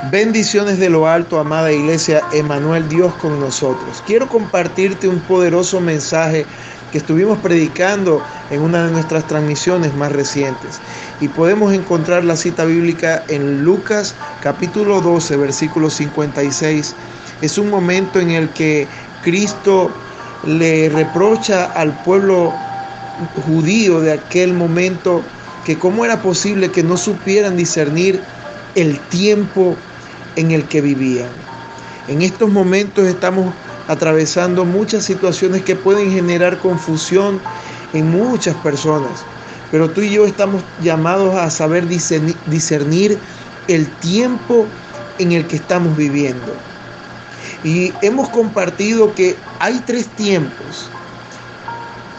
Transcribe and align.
Bendiciones 0.00 0.78
de 0.78 0.90
lo 0.90 1.08
alto, 1.08 1.40
amada 1.40 1.72
iglesia, 1.72 2.22
Emanuel 2.30 2.88
Dios 2.88 3.12
con 3.16 3.40
nosotros. 3.40 4.00
Quiero 4.06 4.28
compartirte 4.28 5.08
un 5.08 5.18
poderoso 5.18 5.80
mensaje 5.80 6.46
que 6.92 6.98
estuvimos 6.98 7.38
predicando 7.38 8.22
en 8.48 8.62
una 8.62 8.86
de 8.86 8.92
nuestras 8.92 9.26
transmisiones 9.26 9.92
más 9.94 10.12
recientes. 10.12 10.78
Y 11.20 11.26
podemos 11.26 11.74
encontrar 11.74 12.24
la 12.24 12.36
cita 12.36 12.64
bíblica 12.64 13.24
en 13.26 13.64
Lucas 13.64 14.14
capítulo 14.40 15.00
12, 15.00 15.36
versículo 15.36 15.90
56. 15.90 16.94
Es 17.42 17.58
un 17.58 17.68
momento 17.68 18.20
en 18.20 18.30
el 18.30 18.50
que 18.50 18.86
Cristo 19.24 19.90
le 20.46 20.90
reprocha 20.90 21.64
al 21.64 21.92
pueblo 22.04 22.52
judío 23.48 24.00
de 24.00 24.12
aquel 24.12 24.54
momento 24.54 25.22
que 25.66 25.76
cómo 25.76 26.04
era 26.04 26.22
posible 26.22 26.70
que 26.70 26.84
no 26.84 26.96
supieran 26.96 27.56
discernir 27.56 28.22
el 28.76 29.00
tiempo 29.08 29.76
en 30.38 30.52
el 30.52 30.64
que 30.64 30.80
vivían. 30.80 31.28
En 32.06 32.22
estos 32.22 32.48
momentos 32.48 33.06
estamos 33.06 33.52
atravesando 33.88 34.64
muchas 34.64 35.04
situaciones 35.04 35.62
que 35.62 35.74
pueden 35.74 36.12
generar 36.12 36.58
confusión 36.58 37.40
en 37.92 38.10
muchas 38.10 38.54
personas, 38.56 39.24
pero 39.70 39.90
tú 39.90 40.00
y 40.00 40.10
yo 40.10 40.26
estamos 40.26 40.62
llamados 40.80 41.34
a 41.34 41.50
saber 41.50 41.86
discernir 41.88 43.18
el 43.66 43.86
tiempo 43.96 44.66
en 45.18 45.32
el 45.32 45.46
que 45.46 45.56
estamos 45.56 45.96
viviendo. 45.96 46.54
Y 47.64 47.92
hemos 48.00 48.28
compartido 48.28 49.14
que 49.14 49.36
hay 49.58 49.82
tres 49.84 50.06
tiempos 50.06 50.88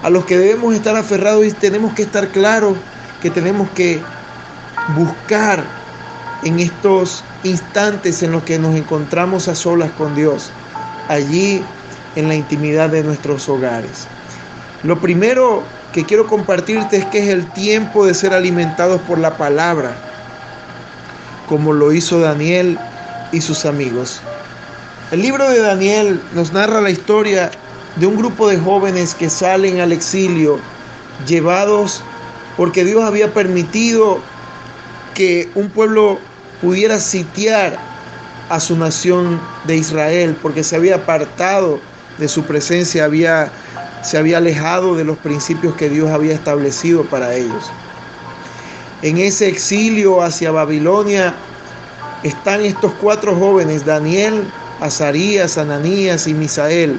a 0.03 0.09
los 0.09 0.25
que 0.25 0.37
debemos 0.37 0.75
estar 0.75 0.95
aferrados 0.97 1.45
y 1.45 1.51
tenemos 1.53 1.93
que 1.93 2.01
estar 2.01 2.27
claros 2.27 2.75
que 3.21 3.29
tenemos 3.29 3.69
que 3.71 4.01
buscar 4.95 5.78
en 6.43 6.59
estos 6.59 7.23
instantes 7.43 8.23
en 8.23 8.31
los 8.31 8.43
que 8.43 8.59
nos 8.59 8.75
encontramos 8.75 9.47
a 9.47 9.55
solas 9.55 9.91
con 9.97 10.15
Dios, 10.15 10.49
allí 11.07 11.63
en 12.15 12.27
la 12.27 12.35
intimidad 12.35 12.89
de 12.89 13.03
nuestros 13.03 13.47
hogares. 13.49 14.07
Lo 14.83 14.99
primero 14.99 15.63
que 15.93 16.05
quiero 16.05 16.27
compartirte 16.27 16.97
es 16.97 17.05
que 17.05 17.19
es 17.19 17.29
el 17.29 17.51
tiempo 17.51 18.05
de 18.05 18.13
ser 18.13 18.33
alimentados 18.33 19.01
por 19.01 19.19
la 19.19 19.37
palabra, 19.37 19.95
como 21.47 21.73
lo 21.73 21.91
hizo 21.91 22.19
Daniel 22.19 22.77
y 23.31 23.41
sus 23.41 23.65
amigos. 23.65 24.21
El 25.11 25.21
libro 25.21 25.49
de 25.49 25.59
Daniel 25.59 26.21
nos 26.33 26.53
narra 26.53 26.81
la 26.81 26.91
historia 26.91 27.49
de 27.95 28.05
un 28.05 28.15
grupo 28.15 28.47
de 28.47 28.57
jóvenes 28.57 29.15
que 29.15 29.29
salen 29.29 29.81
al 29.81 29.91
exilio, 29.91 30.59
llevados 31.27 32.03
porque 32.55 32.85
Dios 32.85 33.03
había 33.03 33.33
permitido 33.33 34.21
que 35.19 35.49
un 35.53 35.67
pueblo 35.67 36.17
pudiera 36.61 36.97
sitiar 36.97 37.77
a 38.47 38.57
su 38.57 38.77
nación 38.77 39.37
de 39.65 39.75
Israel, 39.75 40.37
porque 40.41 40.63
se 40.63 40.77
había 40.77 40.95
apartado 40.95 41.81
de 42.19 42.29
su 42.29 42.43
presencia, 42.43 43.03
había, 43.03 43.51
se 44.01 44.17
había 44.17 44.37
alejado 44.37 44.95
de 44.95 45.03
los 45.03 45.17
principios 45.17 45.75
que 45.75 45.89
Dios 45.89 46.09
había 46.09 46.33
establecido 46.33 47.03
para 47.03 47.35
ellos. 47.35 47.69
En 49.01 49.17
ese 49.17 49.49
exilio 49.49 50.23
hacia 50.23 50.51
Babilonia 50.51 51.35
están 52.23 52.61
estos 52.61 52.93
cuatro 53.01 53.35
jóvenes, 53.35 53.85
Daniel, 53.85 54.45
Azarías, 54.79 55.57
Ananías 55.57 56.27
y 56.27 56.33
Misael, 56.33 56.97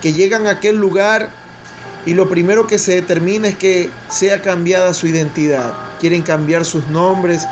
que 0.00 0.14
llegan 0.14 0.46
a 0.46 0.52
aquel 0.52 0.76
lugar 0.76 1.28
y 2.06 2.14
lo 2.14 2.30
primero 2.30 2.66
que 2.66 2.78
se 2.78 2.94
determina 2.94 3.48
es 3.48 3.58
que 3.58 3.90
sea 4.08 4.40
cambiada 4.40 4.94
su 4.94 5.06
identidad. 5.06 5.91
Quieren 6.02 6.22
cambiar 6.22 6.66
sus 6.66 6.86
nombres, 6.88 7.46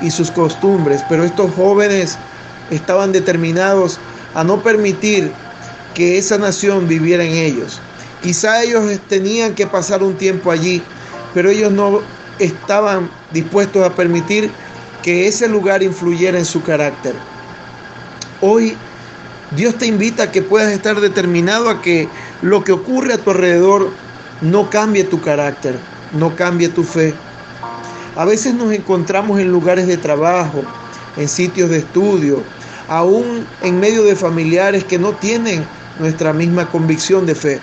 y 0.00 0.10
sus 0.10 0.30
costumbres, 0.30 1.02
pero 1.08 1.24
estos 1.24 1.52
jóvenes 1.54 2.16
estaban 2.70 3.12
determinados 3.12 3.98
a 4.34 4.44
no 4.44 4.62
permitir 4.62 5.30
que 5.94 6.18
esa 6.18 6.38
nación 6.38 6.86
viviera 6.88 7.24
en 7.24 7.32
ellos. 7.32 7.80
Quizá 8.22 8.62
ellos 8.62 8.84
tenían 9.08 9.54
que 9.54 9.66
pasar 9.66 10.02
un 10.02 10.14
tiempo 10.14 10.50
allí, 10.50 10.82
pero 11.34 11.50
ellos 11.50 11.72
no 11.72 12.00
estaban 12.38 13.08
dispuestos 13.32 13.84
a 13.84 13.90
permitir 13.90 14.50
que 15.02 15.26
ese 15.26 15.48
lugar 15.48 15.82
influyera 15.82 16.38
en 16.38 16.44
su 16.44 16.62
carácter. 16.62 17.14
Hoy 18.40 18.76
Dios 19.56 19.76
te 19.76 19.86
invita 19.86 20.24
a 20.24 20.32
que 20.32 20.42
puedas 20.42 20.72
estar 20.72 21.00
determinado 21.00 21.70
a 21.70 21.80
que 21.80 22.08
lo 22.42 22.64
que 22.64 22.72
ocurre 22.72 23.14
a 23.14 23.18
tu 23.18 23.30
alrededor 23.30 23.88
no 24.42 24.68
cambie 24.68 25.04
tu 25.04 25.20
carácter, 25.22 25.76
no 26.18 26.34
cambie 26.36 26.68
tu 26.68 26.82
fe, 26.82 27.14
a 28.16 28.24
veces 28.24 28.54
nos 28.54 28.72
encontramos 28.72 29.38
en 29.38 29.52
lugares 29.52 29.86
de 29.86 29.98
trabajo, 29.98 30.62
en 31.16 31.28
sitios 31.28 31.68
de 31.70 31.78
estudio, 31.78 32.42
aún 32.88 33.46
en 33.62 33.78
medio 33.78 34.02
de 34.04 34.16
familiares 34.16 34.84
que 34.84 34.98
no 34.98 35.12
tienen 35.12 35.66
nuestra 35.98 36.32
misma 36.32 36.70
convicción 36.70 37.26
de 37.26 37.34
fe. 37.34 37.60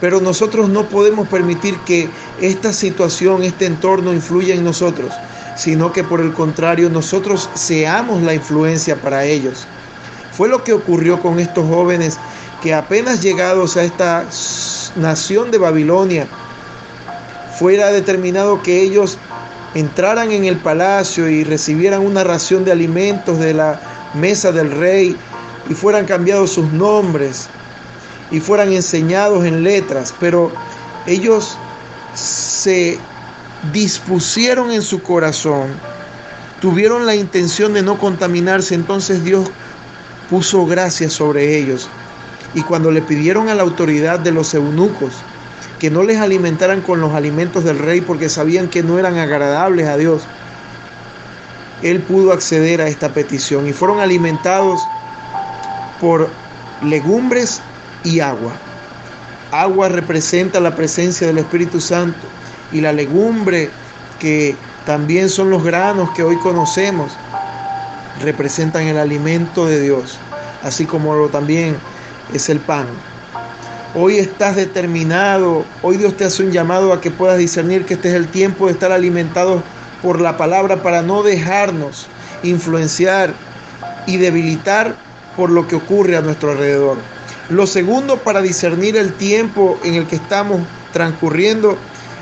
Pero 0.00 0.20
nosotros 0.20 0.68
no 0.68 0.86
podemos 0.88 1.28
permitir 1.28 1.78
que 1.80 2.08
esta 2.40 2.72
situación, 2.72 3.44
este 3.44 3.66
entorno 3.66 4.12
influya 4.12 4.54
en 4.54 4.64
nosotros, 4.64 5.12
sino 5.56 5.92
que 5.92 6.04
por 6.04 6.20
el 6.20 6.32
contrario 6.34 6.90
nosotros 6.90 7.48
seamos 7.54 8.22
la 8.22 8.34
influencia 8.34 8.96
para 8.96 9.24
ellos. 9.24 9.66
Fue 10.32 10.48
lo 10.48 10.64
que 10.64 10.72
ocurrió 10.72 11.20
con 11.20 11.38
estos 11.38 11.66
jóvenes 11.66 12.18
que 12.62 12.74
apenas 12.74 13.22
llegados 13.22 13.76
a 13.76 13.84
esta 13.84 14.26
nación 14.96 15.50
de 15.50 15.58
Babilonia, 15.58 16.26
fuera 17.58 17.90
determinado 17.90 18.62
que 18.62 18.82
ellos 18.82 19.18
entraran 19.76 20.32
en 20.32 20.46
el 20.46 20.56
palacio 20.56 21.28
y 21.28 21.44
recibieran 21.44 22.00
una 22.00 22.24
ración 22.24 22.64
de 22.64 22.72
alimentos 22.72 23.38
de 23.38 23.52
la 23.52 23.78
mesa 24.14 24.50
del 24.50 24.70
rey 24.70 25.14
y 25.68 25.74
fueran 25.74 26.06
cambiados 26.06 26.52
sus 26.52 26.72
nombres 26.72 27.48
y 28.30 28.40
fueran 28.40 28.72
enseñados 28.72 29.44
en 29.44 29.62
letras, 29.62 30.14
pero 30.18 30.50
ellos 31.06 31.58
se 32.14 32.98
dispusieron 33.70 34.70
en 34.70 34.80
su 34.80 35.02
corazón, 35.02 35.68
tuvieron 36.62 37.04
la 37.04 37.14
intención 37.14 37.74
de 37.74 37.82
no 37.82 37.98
contaminarse, 37.98 38.74
entonces 38.74 39.24
Dios 39.24 39.50
puso 40.30 40.64
gracia 40.64 41.10
sobre 41.10 41.58
ellos. 41.58 41.90
Y 42.54 42.62
cuando 42.62 42.90
le 42.90 43.02
pidieron 43.02 43.50
a 43.50 43.54
la 43.54 43.62
autoridad 43.62 44.18
de 44.20 44.32
los 44.32 44.54
eunucos, 44.54 45.12
que 45.78 45.90
no 45.90 46.02
les 46.02 46.18
alimentaran 46.18 46.80
con 46.80 47.00
los 47.00 47.12
alimentos 47.14 47.64
del 47.64 47.78
rey 47.78 48.00
porque 48.00 48.28
sabían 48.28 48.68
que 48.68 48.82
no 48.82 48.98
eran 48.98 49.18
agradables 49.18 49.86
a 49.86 49.96
Dios. 49.96 50.22
Él 51.82 52.00
pudo 52.00 52.32
acceder 52.32 52.80
a 52.80 52.88
esta 52.88 53.10
petición 53.10 53.66
y 53.66 53.72
fueron 53.72 54.00
alimentados 54.00 54.86
por 56.00 56.28
legumbres 56.82 57.60
y 58.04 58.20
agua. 58.20 58.52
Agua 59.52 59.88
representa 59.88 60.60
la 60.60 60.74
presencia 60.74 61.26
del 61.26 61.38
Espíritu 61.38 61.80
Santo 61.80 62.26
y 62.72 62.80
la 62.80 62.92
legumbre, 62.92 63.70
que 64.18 64.56
también 64.86 65.28
son 65.28 65.50
los 65.50 65.62
granos 65.62 66.10
que 66.10 66.22
hoy 66.22 66.36
conocemos, 66.36 67.12
representan 68.22 68.84
el 68.84 68.98
alimento 68.98 69.66
de 69.66 69.80
Dios, 69.80 70.18
así 70.62 70.86
como 70.86 71.28
también 71.28 71.76
es 72.32 72.48
el 72.48 72.60
pan. 72.60 72.86
Hoy 73.98 74.18
estás 74.18 74.56
determinado, 74.56 75.64
hoy 75.80 75.96
Dios 75.96 76.18
te 76.18 76.26
hace 76.26 76.42
un 76.42 76.52
llamado 76.52 76.92
a 76.92 77.00
que 77.00 77.10
puedas 77.10 77.38
discernir 77.38 77.86
que 77.86 77.94
este 77.94 78.10
es 78.10 78.14
el 78.14 78.28
tiempo 78.28 78.66
de 78.66 78.72
estar 78.72 78.92
alimentados 78.92 79.62
por 80.02 80.20
la 80.20 80.36
palabra 80.36 80.82
para 80.82 81.00
no 81.00 81.22
dejarnos 81.22 82.06
influenciar 82.42 83.32
y 84.06 84.18
debilitar 84.18 84.96
por 85.34 85.48
lo 85.48 85.66
que 85.66 85.76
ocurre 85.76 86.14
a 86.14 86.20
nuestro 86.20 86.50
alrededor. 86.50 86.98
Lo 87.48 87.66
segundo 87.66 88.18
para 88.18 88.42
discernir 88.42 88.98
el 88.98 89.14
tiempo 89.14 89.80
en 89.82 89.94
el 89.94 90.06
que 90.06 90.16
estamos 90.16 90.60
transcurriendo 90.92 91.78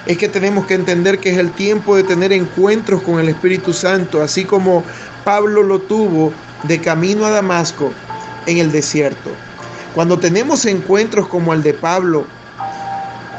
es 0.06 0.16
que 0.16 0.28
tenemos 0.28 0.66
que 0.66 0.74
entender 0.74 1.18
que 1.18 1.32
es 1.32 1.38
el 1.38 1.50
tiempo 1.50 1.96
de 1.96 2.04
tener 2.04 2.32
encuentros 2.32 3.02
con 3.02 3.18
el 3.18 3.28
Espíritu 3.28 3.72
Santo, 3.72 4.22
así 4.22 4.44
como 4.44 4.84
Pablo 5.24 5.64
lo 5.64 5.80
tuvo 5.80 6.32
de 6.62 6.80
camino 6.80 7.26
a 7.26 7.30
Damasco 7.30 7.90
en 8.46 8.58
el 8.58 8.70
desierto. 8.70 9.32
Cuando 9.94 10.18
tenemos 10.18 10.66
encuentros 10.66 11.28
como 11.28 11.54
el 11.54 11.62
de 11.62 11.72
Pablo, 11.72 12.26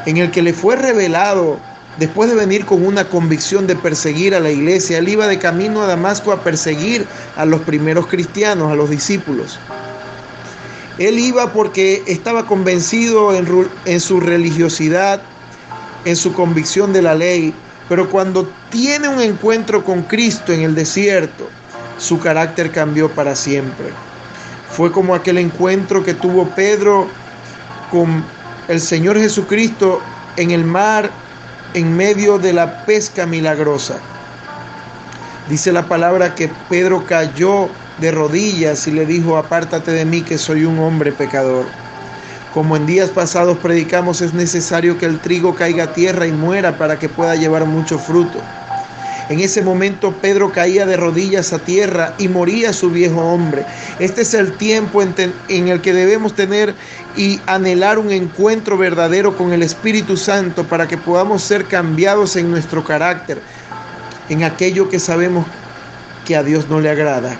en 0.05 0.17
el 0.17 0.31
que 0.31 0.41
le 0.41 0.53
fue 0.53 0.77
revelado, 0.77 1.59
después 1.97 2.29
de 2.29 2.35
venir 2.35 2.65
con 2.65 2.85
una 2.85 3.09
convicción 3.09 3.67
de 3.67 3.75
perseguir 3.75 4.33
a 4.35 4.39
la 4.39 4.51
iglesia, 4.51 4.99
él 4.99 5.09
iba 5.09 5.27
de 5.27 5.37
camino 5.37 5.81
a 5.81 5.87
Damasco 5.87 6.31
a 6.31 6.43
perseguir 6.43 7.05
a 7.35 7.45
los 7.45 7.61
primeros 7.61 8.07
cristianos, 8.07 8.71
a 8.71 8.75
los 8.75 8.89
discípulos. 8.89 9.59
Él 10.97 11.19
iba 11.19 11.51
porque 11.51 12.03
estaba 12.07 12.45
convencido 12.45 13.33
en, 13.33 13.99
su 13.99 14.21
religiosidad, 14.21 15.21
en 16.05 16.15
su 16.15 16.31
convicción 16.31 16.93
de 16.93 17.01
la 17.01 17.15
ley, 17.15 17.53
pero 17.89 18.09
cuando 18.09 18.49
tiene 18.69 19.09
un 19.09 19.19
encuentro 19.19 19.83
con 19.83 20.03
Cristo 20.03 20.53
en 20.53 20.61
el 20.61 20.73
desierto, 20.73 21.49
su 21.97 22.17
carácter 22.19 22.71
cambió 22.71 23.09
para 23.11 23.35
siempre. 23.35 23.87
Fue 24.75 24.91
como 24.91 25.15
aquel 25.15 25.37
encuentro 25.37 26.03
que 26.03 26.13
tuvo 26.13 26.45
Pedro 26.49 27.07
con 27.91 28.25
el 28.67 28.81
Señor 28.81 29.17
Jesucristo 29.17 30.01
en 30.35 30.51
el 30.51 30.65
mar 30.65 31.09
en 31.73 31.95
medio 31.95 32.37
de 32.37 32.51
la 32.51 32.85
pesca 32.85 33.25
milagrosa. 33.25 33.95
Dice 35.49 35.71
la 35.71 35.87
palabra 35.87 36.35
que 36.35 36.49
Pedro 36.69 37.05
cayó 37.05 37.69
de 37.99 38.11
rodillas 38.11 38.85
y 38.87 38.91
le 38.91 39.05
dijo, 39.05 39.37
apártate 39.37 39.91
de 39.91 40.03
mí 40.03 40.21
que 40.21 40.37
soy 40.37 40.65
un 40.65 40.77
hombre 40.79 41.13
pecador. 41.13 41.65
Como 42.53 42.75
en 42.75 42.85
días 42.85 43.11
pasados 43.11 43.57
predicamos, 43.59 44.21
es 44.21 44.33
necesario 44.33 44.97
que 44.97 45.05
el 45.05 45.19
trigo 45.19 45.55
caiga 45.55 45.85
a 45.85 45.93
tierra 45.93 46.27
y 46.27 46.33
muera 46.33 46.77
para 46.77 46.99
que 46.99 47.07
pueda 47.07 47.35
llevar 47.35 47.65
mucho 47.65 47.97
fruto. 47.97 48.39
En 49.27 49.39
ese 49.39 49.63
momento 49.63 50.13
Pedro 50.21 50.51
caía 50.51 50.85
de 50.85 50.97
rodillas 50.97 51.51
a 51.51 51.59
tierra 51.59 52.13
y 52.19 52.27
moría 52.27 52.73
su 52.73 52.91
viejo 52.91 53.21
hombre. 53.21 53.65
Este 53.97 54.21
es 54.21 54.35
el 54.35 54.55
tiempo 54.55 55.01
en, 55.01 55.67
el 55.67 55.81
que 55.81 55.93
debemos 55.93 56.35
tener 56.35 56.75
y 57.17 57.39
anhelar 57.47 57.97
un 57.97 58.11
encuentro 58.11 58.77
verdadero 58.77 59.35
con 59.35 59.51
el 59.51 59.63
Espíritu 59.63 60.15
Santo 60.15 60.65
para 60.65 60.87
que 60.87 60.97
podamos 60.97 61.41
ser 61.41 61.65
cambiados 61.65 62.35
en 62.35 62.51
nuestro 62.51 62.83
carácter, 62.83 63.41
en 64.29 64.43
aquello 64.43 64.89
que 64.89 64.99
sabemos 64.99 65.47
que 66.23 66.35
a 66.35 66.43
Dios 66.43 66.69
no 66.69 66.79
le 66.79 66.91
agrada. 66.91 67.39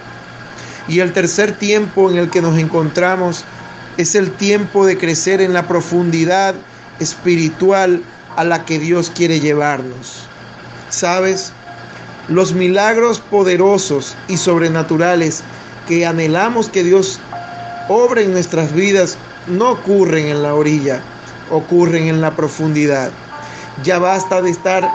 Y 0.88 1.02
el 1.02 1.14
tercer 1.14 1.56
tiempo 1.56 2.10
en 2.10 2.18
el 2.18 2.32
que 2.32 2.42
nos 2.42 2.58
encontramos 2.58 3.46
es 3.98 4.16
el 4.16 4.32
tiempo 4.32 4.88
de 4.88 4.98
crecer 4.98 5.40
en 5.40 5.54
la 5.54 5.68
profundidad 5.68 6.56
espiritual 7.00 8.02
a 8.36 8.44
la 8.44 8.66
que 8.66 8.80
Dios 8.80 9.12
quiere 9.14 9.40
llevarnos. 9.40 10.24
¿Sabes? 10.90 11.54
Los 12.28 12.54
milagros 12.54 13.20
poderosos 13.20 14.16
y 14.28 14.38
sobrenaturales 14.38 15.44
que 15.88 16.08
anhelamos 16.08 16.70
que 16.70 16.84
Dios 16.84 17.20
obre 17.88 18.24
en 18.24 18.32
nuestras 18.34 18.74
vidas 18.74 19.16
no 19.46 19.72
ocurren 19.74 20.30
en 20.30 20.42
la 20.42 20.56
orilla, 20.56 21.02
ocurren 21.52 22.08
en 22.08 22.22
la 22.22 22.32
profundidad. 22.32 23.12
Ya 23.84 24.00
basta 24.00 24.42
de 24.42 24.50
estar 24.50 24.90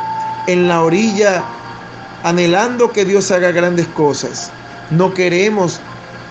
en 0.48 0.66
la 0.66 0.82
orilla 0.82 1.44
anhelando 2.24 2.90
que 2.90 3.04
Dios 3.04 3.30
haga 3.30 3.52
grandes 3.52 3.86
cosas. 3.86 4.50
No 4.90 5.14
queremos 5.14 5.78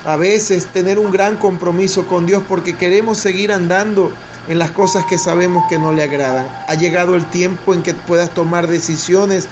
a 0.06 0.18
veces 0.18 0.66
tener 0.68 1.00
un 1.00 1.12
gran 1.12 1.38
compromiso 1.38 2.06
con 2.08 2.26
Dios 2.26 2.44
porque 2.50 2.76
queremos 2.76 3.20
seguir 3.20 3.54
andando 3.54 4.12
en 4.50 4.60
las 4.60 4.72
cosas 4.72 5.06
que 5.06 5.18
sabemos 5.18 5.66
que 5.70 5.80
no 5.80 5.94
le 5.94 6.04
agradan. 6.04 6.48
Ha 6.68 6.76
llegado 6.76 7.16
el 7.16 7.26
tiempo 7.28 7.74
en 7.74 7.84
que 7.84 7.94
puedas 7.94 8.32
tomar 8.32 8.68
decisiones 8.68 9.48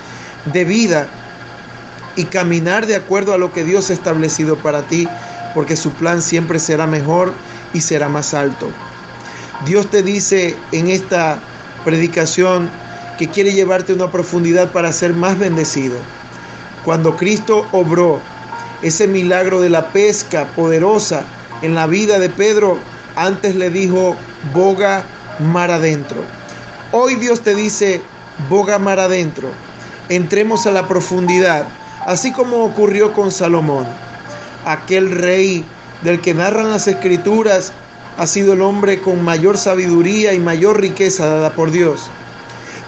de 0.51 0.65
vida 0.65 1.07
y 2.17 2.25
caminar 2.25 2.87
de 2.87 2.95
acuerdo 2.97 3.33
a 3.33 3.37
lo 3.37 3.53
que 3.53 3.63
Dios 3.63 3.89
ha 3.89 3.93
establecido 3.93 4.57
para 4.57 4.81
ti, 4.81 5.07
porque 5.53 5.77
su 5.77 5.91
plan 5.91 6.21
siempre 6.21 6.59
será 6.59 6.87
mejor 6.87 7.31
y 7.73 7.81
será 7.81 8.09
más 8.09 8.33
alto. 8.33 8.69
Dios 9.65 9.89
te 9.89 10.03
dice 10.03 10.57
en 10.71 10.89
esta 10.89 11.39
predicación 11.85 12.69
que 13.17 13.29
quiere 13.29 13.53
llevarte 13.53 13.91
a 13.91 13.95
una 13.95 14.11
profundidad 14.11 14.71
para 14.71 14.91
ser 14.91 15.13
más 15.13 15.39
bendecido. 15.39 15.95
Cuando 16.83 17.15
Cristo 17.15 17.65
obró 17.71 18.19
ese 18.81 19.07
milagro 19.07 19.61
de 19.61 19.69
la 19.69 19.89
pesca 19.89 20.47
poderosa 20.55 21.23
en 21.61 21.75
la 21.75 21.87
vida 21.87 22.19
de 22.19 22.29
Pedro, 22.29 22.77
antes 23.15 23.55
le 23.55 23.69
dijo, 23.69 24.15
boga 24.53 25.03
mar 25.39 25.71
adentro. 25.71 26.17
Hoy 26.91 27.15
Dios 27.15 27.41
te 27.41 27.55
dice, 27.55 28.01
boga 28.49 28.79
mar 28.79 28.99
adentro. 28.99 29.49
Entremos 30.09 30.67
a 30.67 30.71
la 30.71 30.87
profundidad 30.87 31.65
así 32.07 32.31
como 32.31 32.63
ocurrió 32.63 33.11
con 33.11 33.33
Salomón. 33.33 33.85
Aquel 34.65 35.11
rey 35.11 35.65
del 36.03 36.21
que 36.21 36.33
narran 36.33 36.71
las 36.71 36.87
escrituras 36.87 37.73
ha 38.17 38.25
sido 38.25 38.53
el 38.53 38.61
hombre 38.61 39.01
con 39.01 39.21
mayor 39.21 39.57
sabiduría 39.57 40.33
y 40.33 40.39
mayor 40.39 40.79
riqueza 40.79 41.27
dada 41.27 41.51
por 41.51 41.69
Dios. 41.69 42.09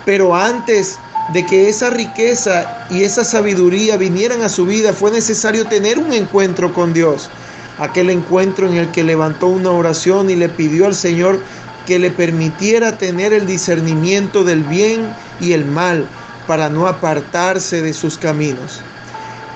Pero 0.06 0.34
antes 0.34 0.98
de 1.34 1.46
que 1.46 1.68
esa 1.68 1.90
riqueza 1.90 2.88
y 2.90 3.04
esa 3.04 3.26
sabiduría 3.26 3.98
vinieran 3.98 4.42
a 4.42 4.48
su 4.48 4.66
vida, 4.66 4.94
fue 4.94 5.12
necesario 5.12 5.66
tener 5.66 6.00
un 6.00 6.14
encuentro 6.14 6.74
con 6.74 6.94
Dios. 6.94 7.30
Aquel 7.78 8.10
encuentro 8.10 8.68
en 8.68 8.76
el 8.76 8.90
que 8.92 9.04
levantó 9.04 9.48
una 9.48 9.72
oración 9.72 10.30
y 10.30 10.38
le 10.38 10.48
pidió 10.48 10.86
al 10.86 10.96
Señor 10.96 11.42
que 11.86 12.00
le 12.00 12.10
permitiera 12.10 12.98
tener 12.98 13.34
el 13.34 13.46
discernimiento 13.46 14.46
del 14.46 14.64
bien 14.64 15.14
y 15.42 15.52
el 15.52 15.66
mal 15.66 16.08
para 16.48 16.70
no 16.70 16.88
apartarse 16.88 17.82
de 17.82 17.94
sus 17.94 18.18
caminos. 18.18 18.82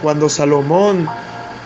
Cuando 0.04 0.28
Salomón 0.28 1.08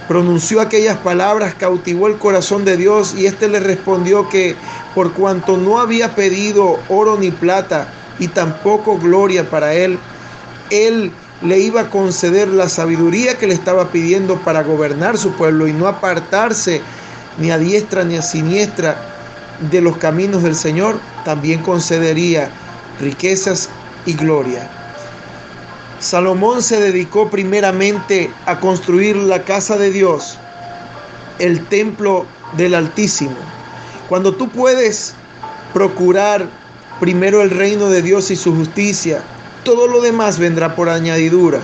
pronunció 0.07 0.61
aquellas 0.61 0.97
palabras, 0.97 1.55
cautivó 1.55 2.07
el 2.07 2.19
corazón 2.19 2.65
de 2.65 2.77
Dios 2.77 3.15
y 3.17 3.25
éste 3.25 3.47
le 3.47 3.59
respondió 3.59 4.29
que 4.29 4.55
por 4.93 5.13
cuanto 5.13 5.57
no 5.57 5.79
había 5.79 6.13
pedido 6.13 6.79
oro 6.87 7.17
ni 7.17 7.31
plata 7.31 7.87
y 8.19 8.27
tampoco 8.27 8.99
gloria 8.99 9.49
para 9.49 9.73
él, 9.73 9.97
él 10.69 11.11
le 11.41 11.59
iba 11.59 11.81
a 11.81 11.89
conceder 11.89 12.47
la 12.49 12.69
sabiduría 12.69 13.39
que 13.39 13.47
le 13.47 13.55
estaba 13.55 13.89
pidiendo 13.89 14.37
para 14.41 14.61
gobernar 14.61 15.17
su 15.17 15.31
pueblo 15.31 15.67
y 15.67 15.73
no 15.73 15.87
apartarse 15.87 16.83
ni 17.39 17.49
a 17.49 17.57
diestra 17.57 18.03
ni 18.03 18.17
a 18.17 18.21
siniestra 18.21 18.97
de 19.71 19.81
los 19.81 19.97
caminos 19.97 20.43
del 20.43 20.55
Señor, 20.55 20.99
también 21.25 21.63
concedería 21.63 22.51
riquezas 23.01 23.69
y 24.05 24.13
gloria. 24.13 24.69
Salomón 25.99 26.61
se 26.61 26.79
dedicó 26.79 27.29
primeramente 27.29 28.29
a 28.45 28.59
construir 28.59 29.15
la 29.15 29.43
casa 29.43 29.77
de 29.77 29.89
Dios, 29.89 30.37
el 31.39 31.65
templo 31.65 32.27
del 32.55 32.75
Altísimo. 32.75 33.35
Cuando 34.07 34.35
tú 34.35 34.47
puedes 34.47 35.15
procurar 35.73 36.47
primero 36.99 37.41
el 37.41 37.49
reino 37.49 37.89
de 37.89 38.03
Dios 38.03 38.29
y 38.29 38.35
su 38.35 38.55
justicia, 38.55 39.23
todo 39.63 39.87
lo 39.87 39.99
demás 40.01 40.37
vendrá 40.37 40.75
por 40.75 40.87
añadidura. 40.87 41.61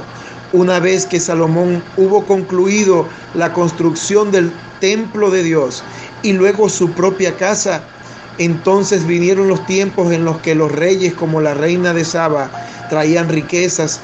Una 0.51 0.79
vez 0.79 1.05
que 1.05 1.19
Salomón 1.19 1.83
hubo 1.95 2.25
concluido 2.25 3.07
la 3.35 3.53
construcción 3.53 4.31
del 4.31 4.51
templo 4.79 5.29
de 5.29 5.43
Dios 5.43 5.83
y 6.23 6.33
luego 6.33 6.69
su 6.69 6.91
propia 6.91 7.37
casa, 7.37 7.83
entonces 8.39 9.05
vinieron 9.05 9.47
los 9.47 9.63
tiempos 9.67 10.11
en 10.11 10.25
los 10.25 10.39
que 10.39 10.55
los 10.55 10.71
reyes 10.71 11.13
como 11.13 11.39
la 11.39 11.53
reina 11.53 11.93
de 11.93 12.03
Saba 12.03 12.49
traían 12.89 13.29
riquezas 13.29 14.01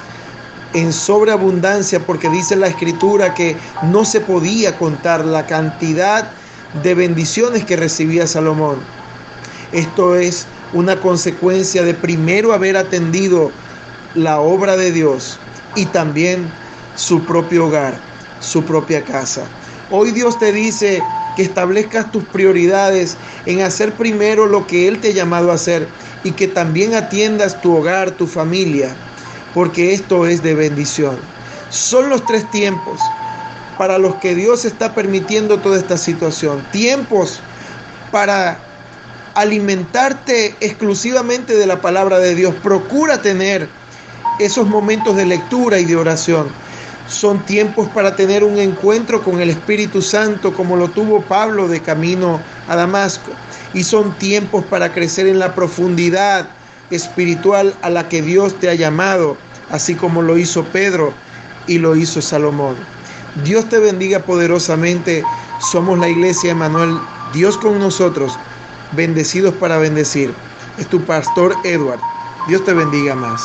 en 0.73 0.93
sobreabundancia 0.93 1.99
porque 1.99 2.29
dice 2.29 2.55
la 2.55 2.67
escritura 2.67 3.33
que 3.33 3.55
no 3.83 4.05
se 4.05 4.21
podía 4.21 4.77
contar 4.77 5.25
la 5.25 5.45
cantidad 5.45 6.29
de 6.83 6.93
bendiciones 6.93 7.65
que 7.65 7.75
recibía 7.75 8.27
Salomón. 8.27 8.77
Esto 9.71 10.15
es 10.15 10.45
una 10.73 10.95
consecuencia 10.97 11.83
de 11.83 11.93
primero 11.93 12.53
haber 12.53 12.77
atendido 12.77 13.51
la 14.15 14.39
obra 14.39 14.77
de 14.77 14.91
Dios 14.91 15.39
y 15.75 15.85
también 15.85 16.51
su 16.95 17.23
propio 17.25 17.67
hogar, 17.67 17.99
su 18.39 18.63
propia 18.63 19.03
casa. 19.03 19.43
Hoy 19.91 20.11
Dios 20.11 20.37
te 20.37 20.51
dice 20.51 21.01
que 21.35 21.41
establezcas 21.41 22.11
tus 22.11 22.23
prioridades 22.25 23.15
en 23.45 23.61
hacer 23.61 23.93
primero 23.93 24.45
lo 24.45 24.67
que 24.67 24.87
Él 24.87 24.99
te 24.99 25.09
ha 25.09 25.13
llamado 25.13 25.51
a 25.51 25.55
hacer 25.55 25.87
y 26.23 26.31
que 26.31 26.47
también 26.47 26.93
atiendas 26.93 27.59
tu 27.61 27.75
hogar, 27.75 28.11
tu 28.11 28.27
familia 28.27 28.95
porque 29.53 29.93
esto 29.93 30.27
es 30.27 30.43
de 30.43 30.55
bendición. 30.55 31.17
Son 31.69 32.09
los 32.09 32.25
tres 32.25 32.49
tiempos 32.51 32.99
para 33.77 33.97
los 33.97 34.15
que 34.15 34.35
Dios 34.35 34.65
está 34.65 34.93
permitiendo 34.93 35.59
toda 35.59 35.77
esta 35.77 35.97
situación. 35.97 36.65
Tiempos 36.71 37.39
para 38.11 38.59
alimentarte 39.35 40.55
exclusivamente 40.59 41.55
de 41.55 41.65
la 41.65 41.81
palabra 41.81 42.19
de 42.19 42.35
Dios. 42.35 42.53
Procura 42.61 43.21
tener 43.21 43.69
esos 44.39 44.67
momentos 44.67 45.15
de 45.15 45.25
lectura 45.25 45.79
y 45.79 45.85
de 45.85 45.95
oración. 45.95 46.47
Son 47.07 47.39
tiempos 47.45 47.87
para 47.89 48.15
tener 48.15 48.43
un 48.43 48.59
encuentro 48.59 49.23
con 49.23 49.39
el 49.39 49.49
Espíritu 49.49 50.01
Santo 50.01 50.53
como 50.53 50.75
lo 50.75 50.89
tuvo 50.89 51.21
Pablo 51.21 51.67
de 51.67 51.81
camino 51.81 52.39
a 52.67 52.75
Damasco. 52.75 53.31
Y 53.73 53.83
son 53.83 54.13
tiempos 54.17 54.65
para 54.65 54.91
crecer 54.91 55.27
en 55.27 55.39
la 55.39 55.55
profundidad 55.55 56.49
espiritual 56.91 57.73
a 57.81 57.89
la 57.89 58.07
que 58.09 58.21
Dios 58.21 58.55
te 58.59 58.69
ha 58.69 58.75
llamado, 58.75 59.37
así 59.69 59.95
como 59.95 60.21
lo 60.21 60.37
hizo 60.37 60.63
Pedro 60.65 61.13
y 61.67 61.77
lo 61.77 61.95
hizo 61.95 62.21
Salomón. 62.21 62.75
Dios 63.43 63.67
te 63.69 63.79
bendiga 63.79 64.19
poderosamente. 64.19 65.23
Somos 65.71 65.99
la 65.99 66.09
iglesia 66.09 66.51
Emanuel, 66.51 66.97
Dios 67.33 67.57
con 67.57 67.79
nosotros, 67.79 68.33
bendecidos 68.93 69.53
para 69.55 69.77
bendecir. 69.77 70.33
Es 70.77 70.87
tu 70.87 71.01
pastor 71.01 71.55
Edward. 71.63 71.99
Dios 72.47 72.63
te 72.63 72.73
bendiga 72.73 73.15
más. 73.15 73.41